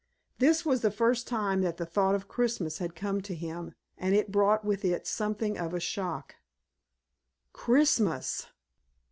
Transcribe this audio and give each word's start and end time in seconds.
This 0.39 0.65
was 0.65 0.81
the 0.81 0.89
first 0.89 1.27
time 1.27 1.61
that 1.61 1.77
the 1.77 1.85
thought 1.85 2.15
of 2.15 2.27
Christmas 2.27 2.79
had 2.79 2.95
come 2.95 3.21
to 3.21 3.35
him, 3.35 3.75
and 3.99 4.15
it 4.15 4.31
brought 4.31 4.65
with 4.65 4.83
it 4.83 5.05
something 5.05 5.59
of 5.59 5.75
a 5.75 5.79
shock. 5.79 6.37
_Christmas! 7.53 8.47